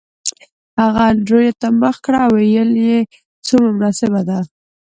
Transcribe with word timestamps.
هغه 0.81 1.01
انډریو 1.11 1.57
ته 1.61 1.67
مخ 1.81 1.95
کړ 2.05 2.13
او 2.25 2.31
ویې 2.37 2.63
ویل 2.67 3.01
څومره 3.47 3.69
مناسبه 3.75 4.21
ده 4.29 4.37